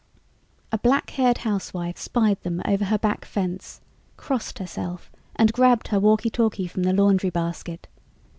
[0.71, 3.81] A black haired housewife spied them over her back fence,
[4.17, 7.85] crossed herself and grabbed her walkie talkie from the laundry basket.